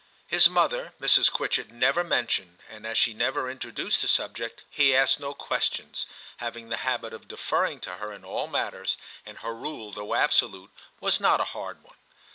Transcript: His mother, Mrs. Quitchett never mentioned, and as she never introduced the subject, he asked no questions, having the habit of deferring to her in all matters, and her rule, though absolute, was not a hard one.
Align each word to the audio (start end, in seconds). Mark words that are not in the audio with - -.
His 0.25 0.49
mother, 0.49 0.95
Mrs. 0.99 1.31
Quitchett 1.31 1.69
never 1.69 2.03
mentioned, 2.03 2.63
and 2.67 2.87
as 2.87 2.97
she 2.97 3.13
never 3.13 3.47
introduced 3.51 4.01
the 4.01 4.07
subject, 4.07 4.63
he 4.67 4.95
asked 4.95 5.19
no 5.19 5.35
questions, 5.35 6.07
having 6.37 6.69
the 6.69 6.77
habit 6.77 7.13
of 7.13 7.27
deferring 7.27 7.79
to 7.81 7.97
her 7.97 8.11
in 8.11 8.25
all 8.25 8.47
matters, 8.47 8.97
and 9.27 9.37
her 9.37 9.53
rule, 9.53 9.91
though 9.91 10.15
absolute, 10.15 10.71
was 10.99 11.19
not 11.19 11.39
a 11.39 11.43
hard 11.53 11.83
one. 11.83 11.97